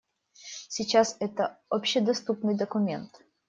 [0.67, 3.21] Сейчас это общедоступный документ.